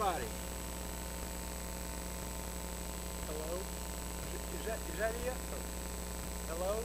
[0.00, 0.24] righty.
[3.26, 3.58] Hello?
[4.58, 5.34] Is that, is that it?
[6.48, 6.80] Hello?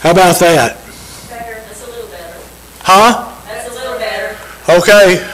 [0.00, 0.76] How about that?
[1.30, 2.40] Better, that's a little better.
[2.80, 3.32] Huh?
[3.46, 4.36] That's a little better.
[4.68, 5.30] Okay.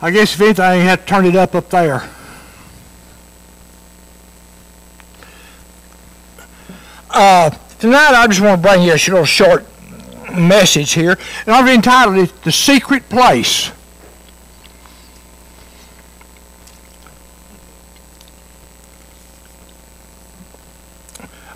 [0.00, 2.08] I guess if anything, I have to turn it up up there.
[7.16, 7.48] Uh,
[7.78, 9.64] tonight, I just want to bring you a little short
[10.36, 13.70] message here, and I've entitled it "The Secret Place."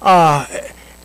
[0.01, 0.47] Uh,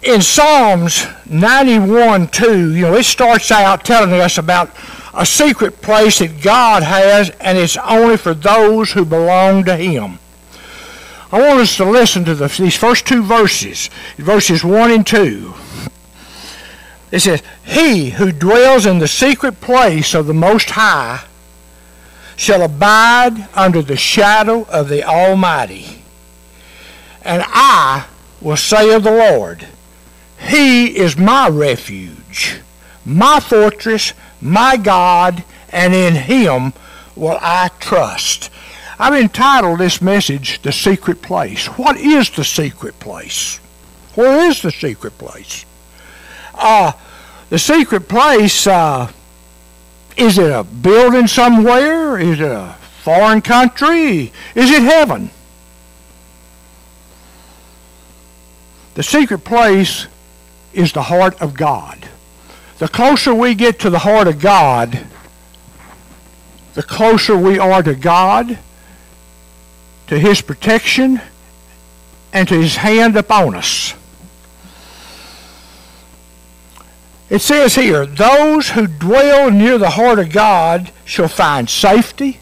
[0.03, 4.69] in Psalms 91 2, you know, it starts out telling us about
[5.15, 10.19] a secret place that God has, and it's only for those who belong to Him.
[11.33, 15.55] I want us to listen to the, these first two verses, verses 1 and 2.
[17.11, 21.25] It says, He who dwells in the secret place of the Most High
[22.35, 26.03] shall abide under the shadow of the Almighty.
[27.23, 28.05] And I
[28.39, 29.67] will say of the Lord,
[30.37, 32.59] He is my refuge,
[33.03, 36.73] my fortress, my God, and in Him
[37.15, 38.51] will I trust.
[39.03, 41.65] I've entitled this message, The Secret Place.
[41.65, 43.57] What is the secret place?
[44.15, 45.65] Where is the secret place?
[46.55, 46.93] Uh,
[47.49, 49.11] the secret place, uh,
[50.15, 52.17] is it a building somewhere?
[52.17, 54.31] Is it a foreign country?
[54.55, 55.31] Is it heaven?
[58.93, 60.07] The secret place
[60.71, 62.07] is the heart of God.
[62.77, 65.05] The closer we get to the heart of God,
[66.73, 68.59] the closer we are to God,
[70.07, 71.21] to His protection,
[72.31, 73.93] and to His hand upon us.
[77.29, 82.39] It says here, those who dwell near the heart of God shall find safety,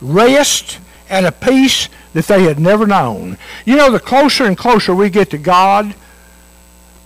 [0.00, 0.78] rest,
[1.08, 3.38] and a peace that they had never known.
[3.64, 5.94] You know, the closer and closer we get to God,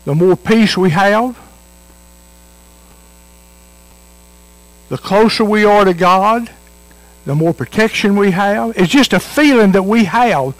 [0.04, 1.38] the more peace we have.
[4.88, 6.50] The closer we are to God,
[7.28, 8.72] the more protection we have.
[8.74, 10.56] It's just a feeling that we have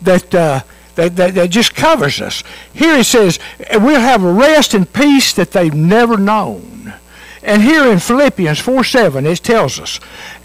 [0.00, 0.60] that, uh,
[0.94, 2.42] that, that, that just covers us.
[2.72, 3.38] Here it says,
[3.74, 6.94] we'll have a rest and peace that they've never known.
[7.42, 10.00] And here in Philippians 4 7, it tells us,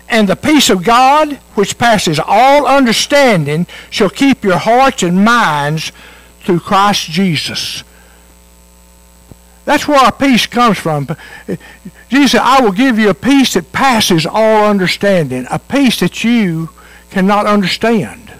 [0.10, 5.94] and the peace of God, which passes all understanding, shall keep your hearts and minds
[6.42, 7.86] through Christ Jesus.
[9.64, 11.08] That's where our peace comes from.
[12.14, 16.24] Jesus said, I will give you a peace that passes all understanding, a peace that
[16.24, 16.70] you
[17.10, 18.32] cannot understand.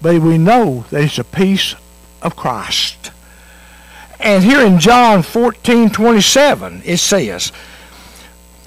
[0.00, 1.74] But we know that it's a peace
[2.22, 3.10] of Christ.
[4.20, 7.50] And here in John 14, 27, it says,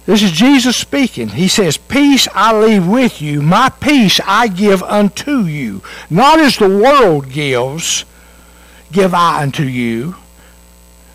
[0.05, 1.29] this is Jesus speaking.
[1.29, 5.81] He says, Peace I leave with you, my peace I give unto you.
[6.09, 8.03] Not as the world gives,
[8.91, 10.15] give I unto you.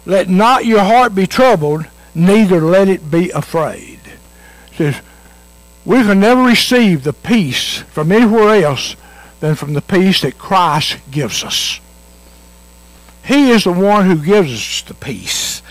[0.06, 4.00] Let not your heart be troubled, neither let it be afraid.
[4.72, 5.00] It says,
[5.84, 8.96] we can never receive the peace from anywhere else
[9.40, 11.80] than from the peace that Christ gives us.
[13.24, 15.62] He is the one who gives us the peace.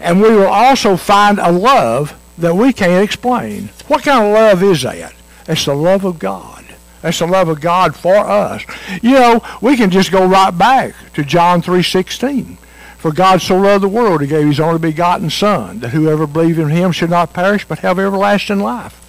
[0.00, 3.70] And we will also find a love that we can't explain.
[3.88, 5.14] What kind of love is that?
[5.48, 6.64] It's the love of God.
[7.02, 8.62] That's the love of God for us.
[9.02, 12.56] You know, we can just go right back to John 3.16.
[12.98, 16.58] For God so loved the world, he gave his only begotten Son, that whoever believes
[16.58, 19.02] in him should not perish, but have everlasting life.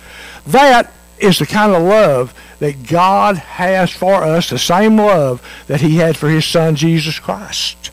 [0.45, 5.81] That is the kind of love that God has for us, the same love that
[5.81, 7.92] he had for his Son, Jesus Christ.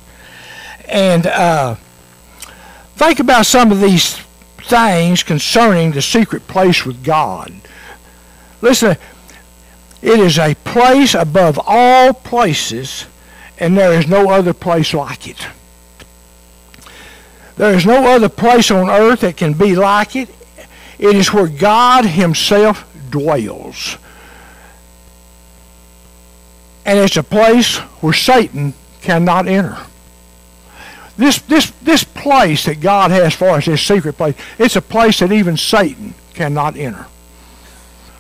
[0.89, 1.77] And uh,
[2.97, 4.19] think about some of these
[4.63, 7.53] things concerning the secret place with God.
[8.61, 8.97] Listen,
[10.03, 13.07] it is a place above all places,
[13.59, 15.47] and there is no other place like it.
[17.57, 20.29] There is no other place on earth that can be like it.
[20.99, 23.97] It is where God himself dwells.
[26.85, 29.79] And it's a place where Satan cannot enter.
[31.17, 35.21] This, this, this place that God has for us, this secret place, it's a place
[35.21, 37.07] that even Satan cannot enter.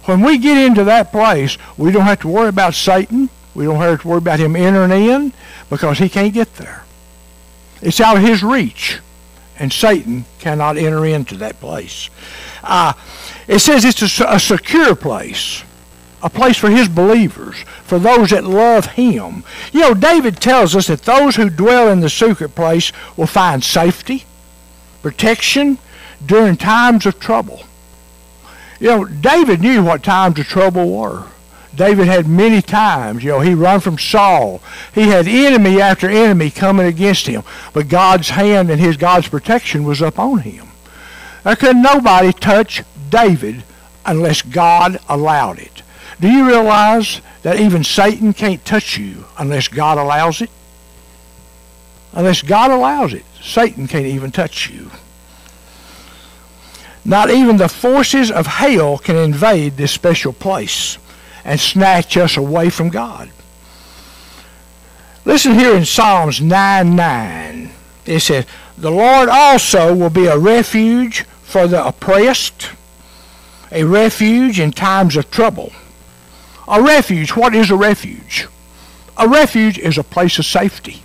[0.04, 3.30] When we get into that place, we don't have to worry about Satan.
[3.54, 5.32] We don't have to worry about him entering in
[5.70, 6.84] because he can't get there.
[7.80, 9.00] It's out of his reach,
[9.58, 12.10] and Satan cannot enter into that place.
[12.62, 12.92] Uh,
[13.46, 15.62] it says it's a, a secure place,
[16.22, 19.44] a place for his believers, for those that love him.
[19.72, 23.62] You know, David tells us that those who dwell in the secret place will find
[23.62, 24.24] safety,
[25.02, 25.78] protection
[26.24, 27.62] during times of trouble.
[28.80, 31.24] You know, David knew what times of trouble were.
[31.76, 34.62] David had many times, you know, he run from Saul.
[34.94, 37.42] He had enemy after enemy coming against him.
[37.72, 40.68] But God's hand and his God's protection was upon him.
[41.42, 43.64] There could nobody touch David
[44.06, 45.82] unless God allowed it.
[46.20, 50.50] Do you realize that even Satan can't touch you unless God allows it?
[52.12, 54.90] Unless God allows it, Satan can't even touch you.
[57.04, 60.96] Not even the forces of hell can invade this special place
[61.44, 63.30] and snatch us away from God.
[65.24, 67.70] Listen here in Psalms 9 9.
[68.06, 68.46] It says,
[68.76, 72.70] The Lord also will be a refuge for the oppressed,
[73.70, 75.72] a refuge in times of trouble.
[76.66, 78.48] A refuge, what is a refuge?
[79.16, 81.02] A refuge is a place of safety.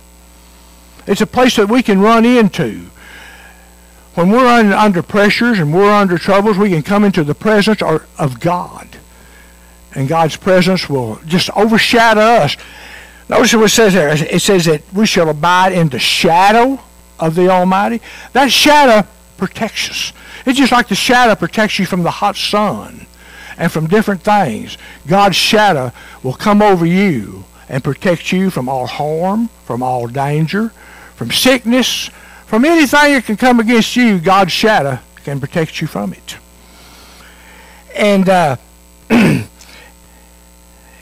[1.06, 2.86] It's a place that we can run into.
[4.14, 8.40] When we're under pressures and we're under troubles, we can come into the presence of
[8.40, 8.99] God
[9.94, 12.56] and God's presence will just overshadow us.
[13.28, 14.08] Notice what it says there.
[14.08, 16.80] It says that we shall abide in the shadow
[17.18, 18.00] of the Almighty.
[18.32, 19.06] That shadow
[19.36, 20.12] protects us.
[20.46, 23.06] It's just like the shadow protects you from the hot sun
[23.56, 24.78] and from different things.
[25.06, 25.92] God's shadow
[26.22, 30.70] will come over you and protect you from all harm, from all danger,
[31.14, 32.10] from sickness,
[32.46, 34.18] from anything that can come against you.
[34.18, 36.36] God's shadow can protect you from it.
[37.94, 38.56] And uh,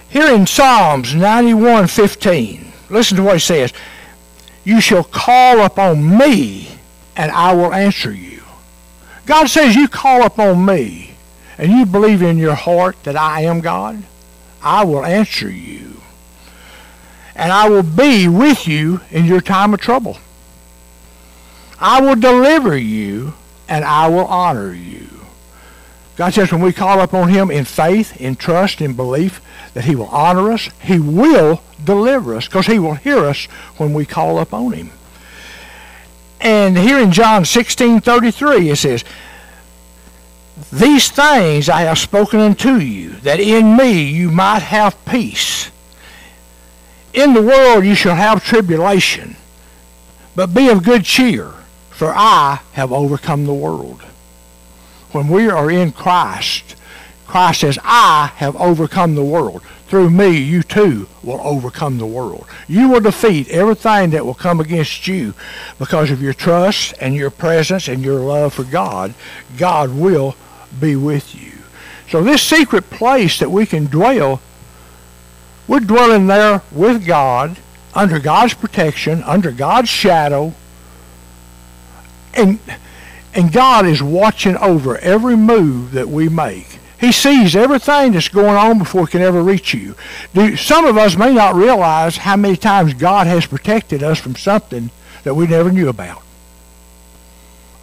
[0.09, 3.73] Here in Psalms 91:15, listen to what he says.
[4.65, 6.79] You shall call upon me,
[7.17, 8.43] and I will answer you.
[9.27, 11.15] God says, you call upon me,
[11.59, 14.03] and you believe in your heart that I am God,
[14.63, 16.01] I will answer you.
[17.35, 20.17] And I will be with you in your time of trouble.
[21.79, 23.35] I will deliver you,
[23.69, 25.18] and I will honor you.
[26.19, 29.41] God says when we call upon him in faith, in trust, in belief,
[29.75, 33.45] that he will honor us, he will deliver us, because he will hear us
[33.77, 34.91] when we call upon him.
[36.41, 39.05] And here in John 16:33 it says,
[40.73, 45.71] These things I have spoken unto you, that in me you might have peace.
[47.15, 49.37] In the world you shall have tribulation,
[50.35, 51.53] but be of good cheer,
[51.91, 54.03] for I have overcome the world
[55.13, 56.77] when we are in Christ,
[57.27, 59.63] Christ says, I have overcome the world.
[59.87, 62.47] Through me, you too will overcome the world.
[62.67, 65.33] You will defeat everything that will come against you
[65.79, 69.15] because of your trust and your presence and your love for God.
[69.57, 70.37] God will
[70.79, 71.53] be with you.
[72.11, 74.41] So this secret place that we can dwell,
[75.67, 77.57] we're dwelling there with God,
[77.95, 80.53] under God's protection, under God's shadow.
[82.35, 82.59] And
[83.35, 86.79] and God is watching over every move that we make.
[87.01, 89.95] He sees everything that's going on before it can ever reach you.
[90.57, 94.91] Some of us may not realize how many times God has protected us from something
[95.23, 96.23] that we never knew about.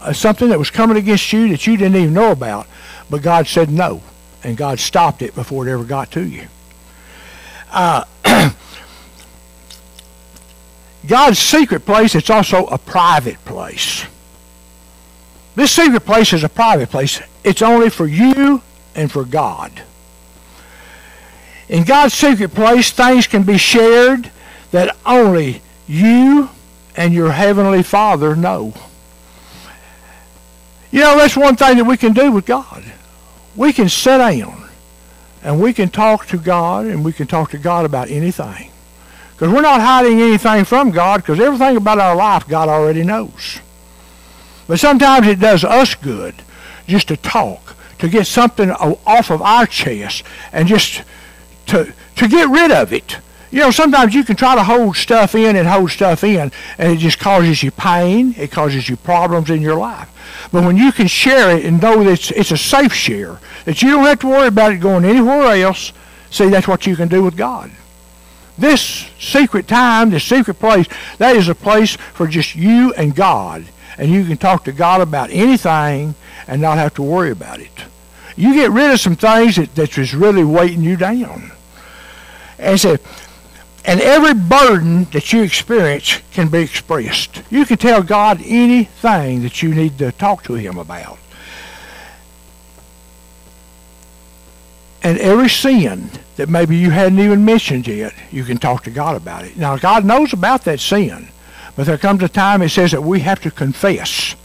[0.01, 2.67] Uh, something that was coming against you that you didn't even know about,
[3.09, 4.03] but God said no,
[4.43, 6.47] and God stopped it before it ever got to you.
[7.71, 8.03] Uh,
[11.07, 14.05] God's secret place, it's also a private place.
[15.55, 17.21] This secret place is a private place.
[17.43, 18.61] It's only for you
[18.93, 19.83] and for God.
[21.69, 24.31] In God's secret place, things can be shared
[24.71, 26.49] that only you
[26.95, 28.73] and your Heavenly Father know.
[30.91, 32.83] You know, that's one thing that we can do with God.
[33.55, 34.69] We can sit down
[35.41, 38.71] and we can talk to God and we can talk to God about anything.
[39.31, 43.59] Because we're not hiding anything from God because everything about our life God already knows.
[44.67, 46.35] But sometimes it does us good
[46.87, 51.03] just to talk, to get something off of our chest and just
[51.67, 53.17] to, to get rid of it.
[53.51, 56.91] You know, sometimes you can try to hold stuff in and hold stuff in, and
[56.91, 58.33] it just causes you pain.
[58.37, 60.11] It causes you problems in your life.
[60.51, 63.81] But when you can share it and know that it's, it's a safe share, that
[63.81, 65.93] you don't have to worry about it going anywhere else,
[66.31, 67.71] see, that's what you can do with God.
[68.57, 73.65] This secret time, this secret place, that is a place for just you and God
[73.97, 76.15] and you can talk to God about anything
[76.47, 77.71] and not have to worry about it.
[78.35, 81.51] You get rid of some things that, that's just really weighting you down.
[82.59, 82.97] And so,
[83.85, 87.43] and every burden that you experience can be expressed.
[87.49, 91.19] You can tell God anything that you need to talk to him about.
[95.03, 99.15] And every sin that maybe you hadn't even mentioned yet, you can talk to God
[99.15, 99.55] about it.
[99.55, 101.27] Now, God knows about that sin,
[101.75, 104.35] but there comes a time it says that we have to confess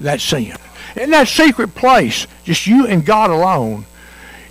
[0.00, 0.56] that sin.
[0.94, 3.86] In that secret place, just you and God alone,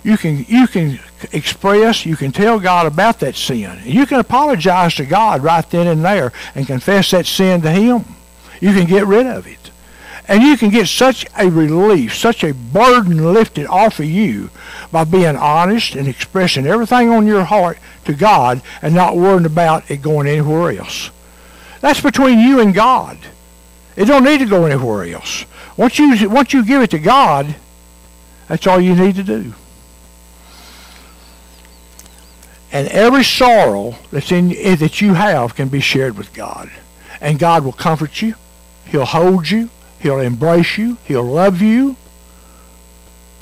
[0.02, 1.00] you can you can
[1.32, 3.80] express, you can tell God about that sin.
[3.84, 8.04] You can apologize to God right then and there and confess that sin to Him.
[8.60, 9.70] You can get rid of it.
[10.28, 14.50] And you can get such a relief, such a burden lifted off of you
[14.90, 19.88] by being honest and expressing everything on your heart to God and not worrying about
[19.88, 21.10] it going anywhere else.
[21.80, 23.18] That's between you and God.
[23.96, 25.44] It don't need to go anywhere else.
[25.76, 27.54] Once you once you give it to God,
[28.48, 29.54] that's all you need to do.
[32.72, 36.70] And every sorrow that's in eh, that you have can be shared with God.
[37.20, 38.34] And God will comfort you.
[38.84, 39.70] He'll hold you.
[39.98, 40.98] He'll embrace you.
[41.04, 41.96] He'll love you.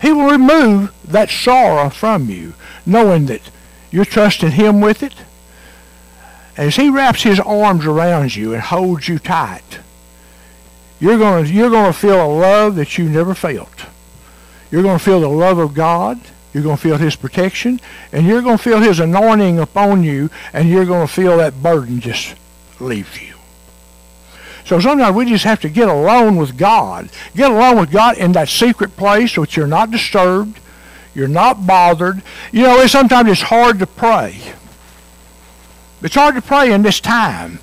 [0.01, 3.51] He will remove that sorrow from you, knowing that
[3.91, 5.15] you're trusting Him with it.
[6.57, 9.81] As He wraps His arms around you and holds you tight,
[11.01, 13.87] you're going you're going to feel a love that you never felt.
[14.71, 16.21] You're going to feel the love of God.
[16.53, 17.81] You're going to feel His protection,
[18.13, 21.63] and you're going to feel His anointing upon you, and you're going to feel that
[21.63, 22.37] burden just
[22.81, 23.35] leave you.
[24.65, 27.11] So sometimes we just have to get alone with God.
[27.37, 30.59] Get alone with God in that secret place so that you're not disturbed.
[31.15, 32.23] You're not bothered.
[32.51, 34.55] You know, sometimes it's hard to pray.
[36.05, 37.61] It's hard to pray in this time.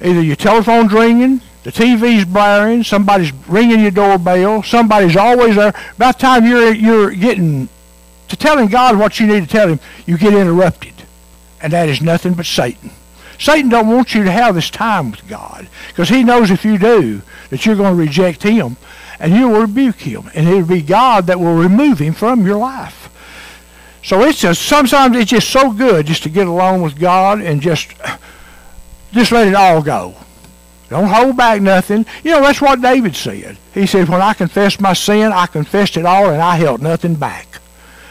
[0.00, 5.72] Either your telephone's ringing, the TV's blaring, somebody's ringing your doorbell, somebody's always there.
[5.96, 7.68] By the time you're you're getting
[8.28, 11.04] to telling God what you need to tell him, you get interrupted.
[11.62, 12.90] And that is nothing but Satan.
[13.38, 16.78] Satan don't want you to have this time with God because he knows if you
[16.78, 18.76] do that you're going to reject him
[19.20, 22.56] and you will rebuke him and it'll be God that will remove him from your
[22.56, 23.05] life.
[24.06, 27.60] So it's just sometimes it's just so good just to get along with God and
[27.60, 27.92] just
[29.12, 30.14] just let it all go.
[30.88, 32.06] Don't hold back nothing.
[32.22, 33.58] You know, that's what David said.
[33.74, 37.16] He said, when I confessed my sin, I confessed it all and I held nothing
[37.16, 37.58] back.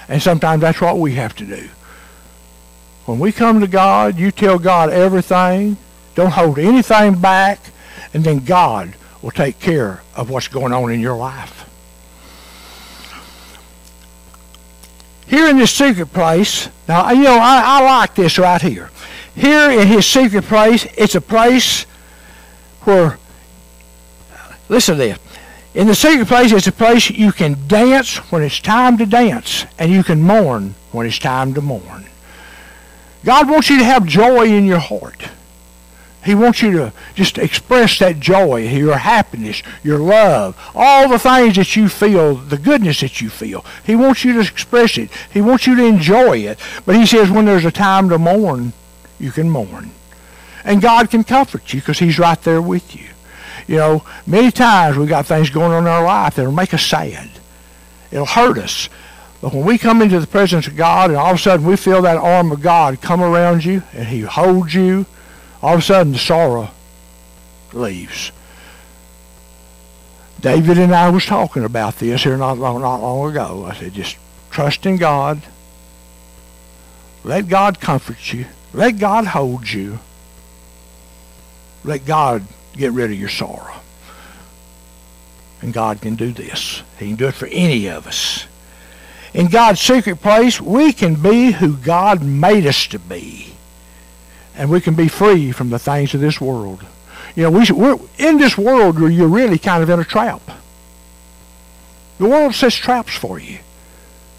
[0.10, 1.70] And sometimes that's what we have to do.
[3.06, 5.78] When we come to God, you tell God everything.
[6.14, 7.62] Don't hold anything back.
[8.14, 11.65] And then God will take care of what's going on in your life.
[15.28, 18.92] Here in this secret place, now, you know, I, I like this right here.
[19.36, 21.86] Here in his secret place, it's a place
[22.82, 23.18] where,
[24.70, 25.20] listen to this.
[25.74, 29.66] In the secret place, it's a place you can dance when it's time to dance,
[29.78, 32.06] and you can mourn when it's time to mourn.
[33.26, 35.28] God wants you to have joy in your heart.
[36.26, 41.56] He wants you to just express that joy, your happiness, your love, all the things
[41.56, 43.64] that you feel, the goodness that you feel.
[43.84, 45.12] He wants you to express it.
[45.32, 46.60] He wants you to enjoy it.
[46.84, 48.74] But he says when there's a time to mourn,
[49.20, 49.92] you can mourn.
[50.64, 53.10] And God can comfort you because he's right there with you.
[53.68, 56.84] You know, many times we've got things going on in our life that'll make us
[56.84, 57.30] sad.
[58.12, 58.90] It'll hurt us.
[59.42, 61.76] But when we come into the presence of God and all of a sudden we
[61.76, 65.06] feel that arm of God come around you and he holds you,
[65.66, 66.70] all of a sudden the sorrow
[67.74, 68.32] leaves.
[70.40, 73.66] David and I was talking about this here not long, not long ago.
[73.66, 74.16] I said, just
[74.52, 75.42] trust in God.
[77.24, 78.46] Let God comfort you.
[78.74, 79.98] Let God hold you.
[81.84, 82.44] Let God
[82.78, 83.78] get rid of your sorrow.
[85.64, 86.84] And God can do this.
[87.00, 88.46] He can do it for any of us.
[89.34, 93.55] In God's secret place, we can be who God made us to be.
[94.58, 96.86] And we can be free from the things of this world.
[97.36, 100.42] You know, we, we're in this world where you're really kind of in a trap.
[102.18, 103.60] The world sets traps for you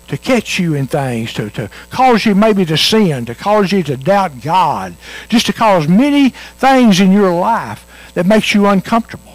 [0.09, 3.83] to catch you in things, to, to cause you maybe to sin, to cause you
[3.83, 4.97] to doubt God,
[5.29, 9.35] just to cause many things in your life that makes you uncomfortable.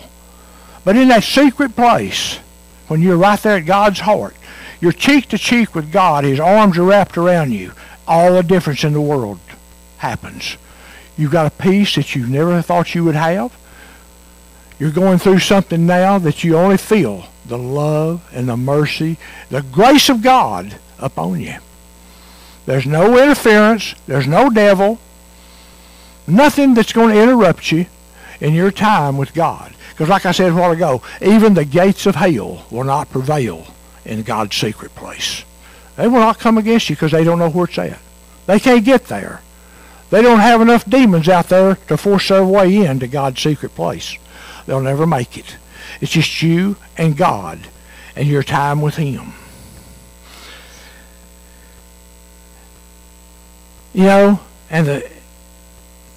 [0.83, 2.37] But in that secret place,
[2.87, 4.35] when you're right there at God's heart,
[4.79, 7.73] you're cheek to cheek with God, His arms are wrapped around you,
[8.07, 9.39] all the difference in the world
[9.97, 10.57] happens.
[11.21, 13.55] You've got a peace that you never thought you would have.
[14.79, 19.61] You're going through something now that you only feel the love and the mercy, the
[19.61, 21.57] grace of God upon you.
[22.65, 23.93] There's no interference.
[24.07, 24.97] There's no devil.
[26.25, 27.85] Nothing that's going to interrupt you
[28.39, 29.75] in your time with God.
[29.91, 33.67] Because like I said a while ago, even the gates of hell will not prevail
[34.05, 35.45] in God's secret place.
[35.97, 37.99] They will not come against you because they don't know where it's at.
[38.47, 39.41] They can't get there.
[40.11, 44.17] They don't have enough demons out there to force their way into God's secret place.
[44.65, 45.55] They'll never make it.
[46.01, 47.59] It's just you and God
[48.15, 49.33] and your time with Him.
[53.93, 54.39] You know,
[54.69, 55.11] and the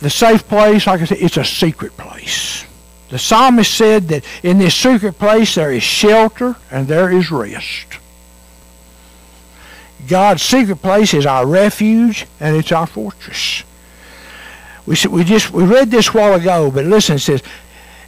[0.00, 2.64] the safe place, like I said, it's a secret place.
[3.08, 7.86] The psalmist said that in this secret place there is shelter and there is rest.
[10.08, 13.62] God's secret place is our refuge and it's our fortress.
[14.86, 17.42] We we just we read this while ago, but listen, it says,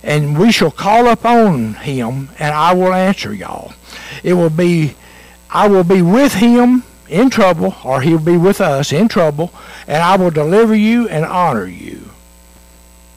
[0.02, 3.73] "And we shall call upon him, and I will answer y'all."
[4.23, 4.95] It will be,
[5.50, 9.52] I will be with him in trouble, or he'll be with us in trouble,
[9.87, 12.11] and I will deliver you and honor you.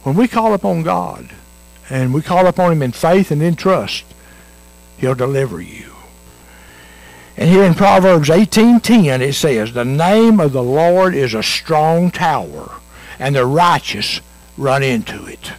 [0.04, 1.30] When we call upon God,
[1.90, 4.06] and we call upon him in faith and in trust,
[4.98, 5.94] he'll deliver you.
[7.36, 12.12] And here in Proverbs 18:10 it says, "The name of the Lord is a strong
[12.12, 12.79] tower,
[13.20, 14.22] and the righteous
[14.58, 15.52] run into it."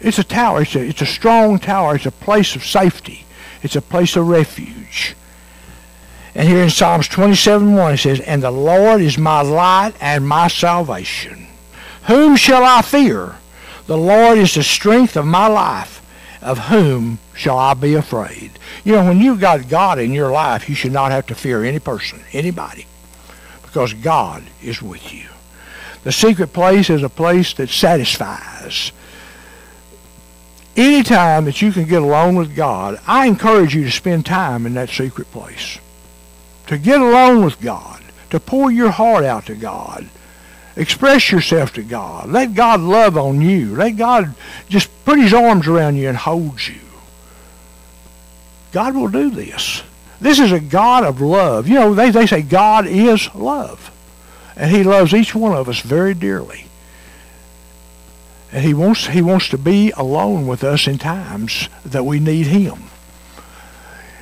[0.00, 0.62] It's a tower.
[0.62, 1.96] It's a, it's a strong tower.
[1.96, 3.24] It's a place of safety.
[3.62, 5.16] It's a place of refuge.
[6.34, 10.46] And here in Psalms 27:1 it says, "And the Lord is my light and my
[10.46, 11.48] salvation.
[12.04, 13.36] Whom shall I fear?
[13.86, 16.00] The Lord is the strength of my life.
[16.40, 18.52] Of whom shall I be afraid?"
[18.84, 21.64] You know, when you've got God in your life, you should not have to fear
[21.64, 22.86] any person, anybody,
[23.62, 25.26] because God is with you.
[26.04, 28.92] The secret place is a place that satisfies.
[30.76, 34.64] Any time that you can get alone with God, I encourage you to spend time
[34.64, 35.78] in that secret place.
[36.68, 40.08] To get alone with God, to pour your heart out to God,
[40.76, 42.28] express yourself to God.
[42.28, 43.74] Let God love on you.
[43.74, 44.34] Let God
[44.68, 46.80] just put his arms around you and hold you.
[48.70, 49.82] God will do this.
[50.20, 51.66] This is a God of love.
[51.66, 53.90] You know, they, they say God is love.
[54.58, 56.66] And he loves each one of us very dearly.
[58.50, 62.46] And he wants he wants to be alone with us in times that we need
[62.46, 62.84] him.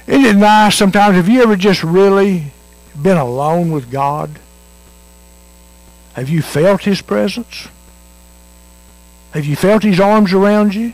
[0.07, 1.17] Isn't it nice sometimes?
[1.17, 2.53] Have you ever just really
[3.01, 4.39] been alone with God?
[6.13, 7.69] Have you felt his presence?
[9.33, 10.93] Have you felt his arms around you?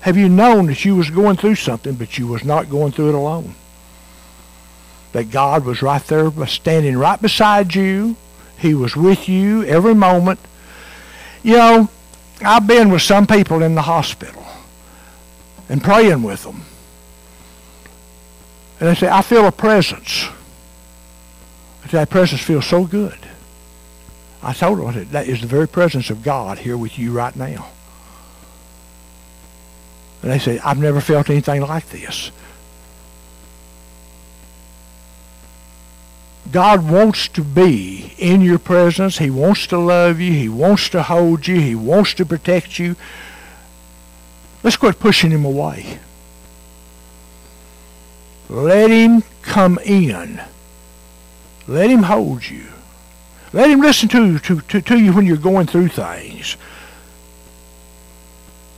[0.00, 3.08] Have you known that you was going through something, but you was not going through
[3.08, 3.54] it alone?
[5.12, 8.16] That God was right there standing right beside you.
[8.58, 10.40] He was with you every moment.
[11.42, 11.88] You know,
[12.44, 14.44] I've been with some people in the hospital
[15.68, 16.62] and praying with them.
[18.78, 20.24] And they say, I feel a presence.
[21.84, 23.18] I say, that presence feels so good.
[24.42, 27.12] I told them, I said, that is the very presence of God here with you
[27.12, 27.70] right now.
[30.22, 32.30] And they say, I've never felt anything like this.
[36.56, 39.18] God wants to be in your presence.
[39.18, 40.32] He wants to love you.
[40.32, 41.60] He wants to hold you.
[41.60, 42.96] He wants to protect you.
[44.62, 45.98] Let's quit pushing him away.
[48.48, 50.40] Let him come in.
[51.68, 52.68] Let him hold you.
[53.52, 56.56] Let him listen to, to, to, to you when you're going through things.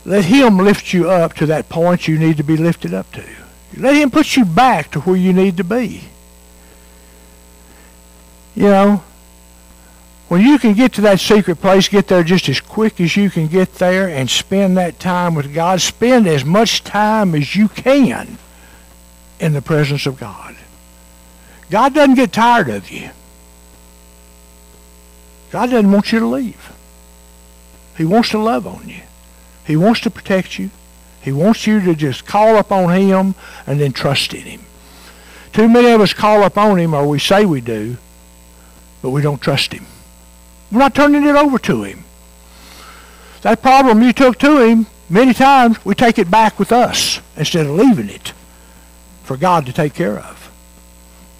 [0.03, 3.23] Let him lift you up to that point you need to be lifted up to.
[3.77, 6.09] Let him put you back to where you need to be.
[8.55, 9.03] You know,
[10.27, 13.29] when you can get to that secret place, get there just as quick as you
[13.29, 15.81] can get there and spend that time with God.
[15.81, 18.37] Spend as much time as you can
[19.39, 20.55] in the presence of God.
[21.71, 23.09] God doesn't get tired of you.
[25.51, 26.73] God doesn't want you to leave.
[27.97, 29.01] He wants to love on you.
[29.65, 30.69] He wants to protect you.
[31.21, 33.35] He wants you to just call upon him
[33.65, 34.61] and then trust in him.
[35.53, 37.97] Too many of us call upon him, or we say we do,
[39.01, 39.85] but we don't trust him.
[40.71, 42.03] We're not turning it over to him.
[43.41, 47.65] That problem you took to him, many times we take it back with us instead
[47.65, 48.33] of leaving it
[49.23, 50.51] for God to take care of.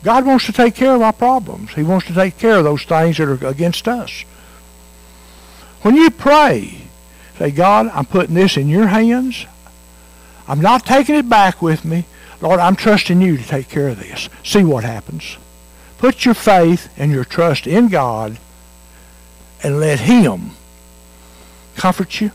[0.04, 1.74] God wants to take care of our problems.
[1.74, 4.22] He wants to take care of those things that are against us.
[5.82, 6.82] When you pray,
[7.38, 9.46] say, God, I'm putting this in your hands.
[10.48, 12.06] I'm not taking it back with me.
[12.42, 14.30] Lord, I'm trusting you to take care of this.
[14.44, 15.38] See what happens.
[16.00, 18.38] Put your faith and your trust in God
[19.62, 20.52] and let him
[21.76, 22.32] comfort you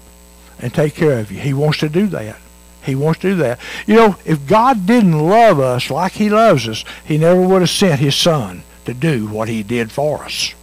[0.60, 1.40] and take care of you.
[1.40, 2.36] He wants to do that.
[2.82, 3.58] He wants to do that.
[3.86, 7.70] You know, if God didn't love us like he loves us, he never would have
[7.70, 10.54] sent his son to do what he did for us.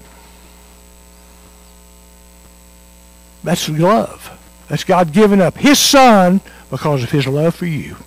[3.44, 4.38] That's love.
[4.68, 7.98] That's God giving up his son because of his love for you.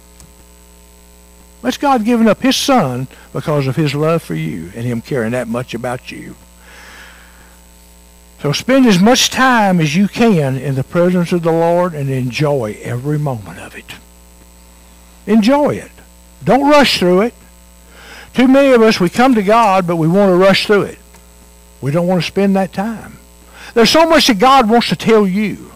[1.64, 5.30] That's God giving up his son because of his love for you and him caring
[5.30, 6.36] that much about you.
[8.40, 12.10] So spend as much time as you can in the presence of the Lord and
[12.10, 13.94] enjoy every moment of it.
[15.26, 15.90] Enjoy it.
[16.44, 17.34] Don't rush through it.
[18.34, 20.98] Too many of us, we come to God, but we want to rush through it.
[21.80, 23.16] We don't want to spend that time.
[23.72, 25.72] There's so much that God wants to tell you.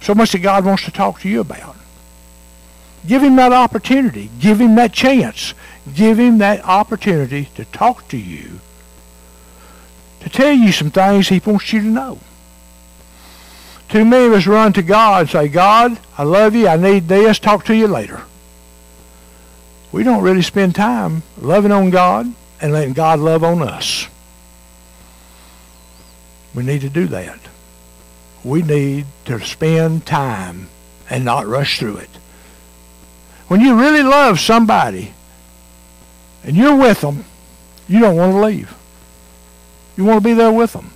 [0.00, 1.74] So much that God wants to talk to you about.
[3.06, 4.30] Give him that opportunity.
[4.40, 5.54] Give him that chance.
[5.94, 8.60] Give him that opportunity to talk to you.
[10.20, 12.18] To tell you some things he wants you to know.
[13.88, 16.68] Too many of us run to God and say, God, I love you.
[16.68, 17.38] I need this.
[17.38, 18.22] Talk to you later.
[19.92, 24.06] We don't really spend time loving on God and letting God love on us.
[26.54, 27.38] We need to do that.
[28.44, 30.68] We need to spend time
[31.08, 32.10] and not rush through it.
[33.48, 35.12] When you really love somebody
[36.44, 37.24] and you're with them,
[37.88, 38.74] you don't want to leave.
[39.96, 40.92] You want to be there with them.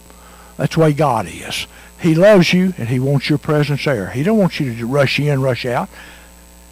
[0.56, 1.66] That's the way God is.
[1.98, 4.10] He loves you and he wants your presence there.
[4.10, 5.88] He don't want you to rush in, rush out.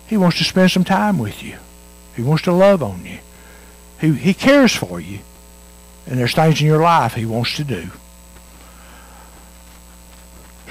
[0.07, 1.57] He wants to spend some time with you.
[2.15, 3.19] He wants to love on you.
[4.01, 5.21] He, he cares for you.
[6.07, 7.91] And there's things in your life he wants to do.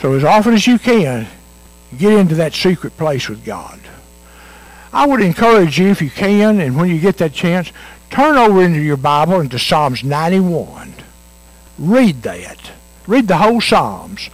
[0.02, 1.28] So as often as you can,
[1.98, 3.80] get into that secret place with God.
[4.92, 7.72] I would encourage you, if you can, and when you get that chance,
[8.10, 10.94] turn over into your Bible into Psalms 91.
[11.78, 12.72] Read that.
[13.08, 14.30] Read the whole Psalms.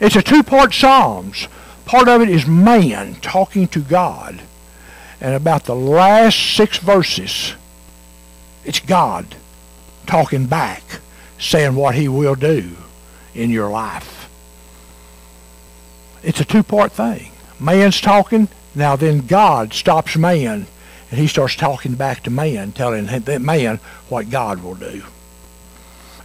[0.00, 1.48] It's a two-part Psalms.
[1.84, 4.42] Part of it is man talking to God.
[5.20, 7.54] And about the last six verses,
[8.64, 9.34] it's God
[10.06, 10.82] talking back,
[11.38, 12.76] saying what he will do
[13.34, 14.28] in your life.
[16.22, 17.30] It's a two-part thing.
[17.60, 20.66] Man's talking, now then God stops man,
[21.10, 25.04] and he starts talking back to man, telling that man what God will do.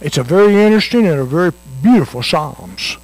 [0.00, 1.52] It's a very interesting and a very
[1.82, 2.98] beautiful Psalms.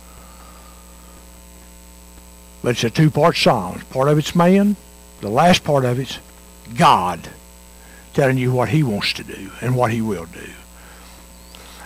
[2.62, 3.84] But it's a two-part Psalms.
[3.84, 4.76] Part of it's man,
[5.20, 6.18] the last part of it's
[6.76, 7.30] God
[8.12, 10.50] telling you what he wants to do and what he will do.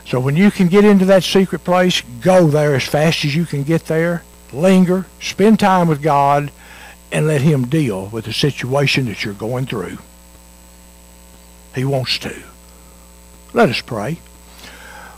[0.06, 3.46] So when you can get into that secret place, go there as fast as you
[3.46, 4.22] can get there.
[4.52, 6.50] Linger, spend time with God,
[7.14, 9.96] and let him deal with the situation that you're going through.
[11.74, 12.42] He wants to.
[13.54, 14.18] Let us pray.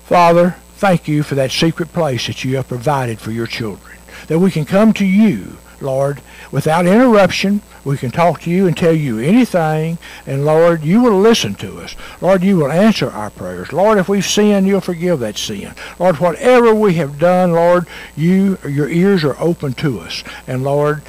[0.05, 4.39] Father, thank you for that secret place that you have provided for your children, that
[4.39, 7.63] we can come to you Lord, without interruption.
[7.85, 9.99] We can talk to you and tell you anything.
[10.27, 11.95] And Lord, you will listen to us.
[12.21, 13.73] Lord, you will answer our prayers.
[13.73, 15.75] Lord, if we've sinned, you'll forgive that sin.
[15.99, 20.25] Lord, whatever we have done, Lord, you, your ears are open to us.
[20.47, 21.03] And Lord,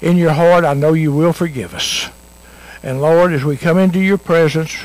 [0.00, 2.08] in your heart, I know you will forgive us.
[2.82, 4.84] And Lord, as we come into your presence,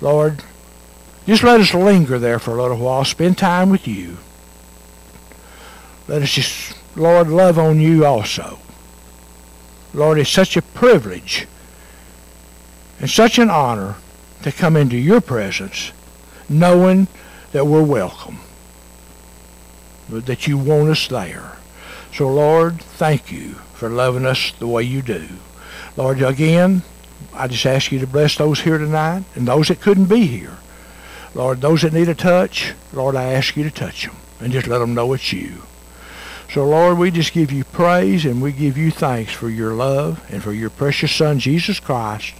[0.00, 0.42] Lord,
[1.26, 3.04] just let us linger there for a little while.
[3.04, 4.18] Spend time with you.
[6.08, 8.58] Let us just Lord, love on you also.
[9.94, 11.46] Lord, it's such a privilege
[13.00, 13.96] and such an honor
[14.42, 15.92] to come into your presence
[16.48, 17.08] knowing
[17.52, 18.40] that we're welcome,
[20.08, 21.56] that you want us there.
[22.12, 25.28] So, Lord, thank you for loving us the way you do.
[25.96, 26.82] Lord, again,
[27.32, 30.58] I just ask you to bless those here tonight and those that couldn't be here.
[31.34, 34.66] Lord, those that need a touch, Lord, I ask you to touch them and just
[34.66, 35.62] let them know it's you.
[36.52, 40.22] So, Lord, we just give you praise and we give you thanks for your love
[40.30, 42.34] and for your precious Son, Jesus Christ,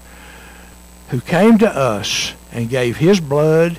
[1.08, 3.78] who came to us and gave his blood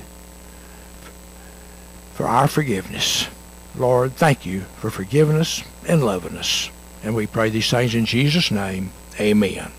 [2.14, 3.28] for our forgiveness.
[3.76, 6.70] Lord, thank you for forgiving us and loving us.
[7.02, 8.90] And we pray these things in Jesus' name.
[9.20, 9.72] Amen.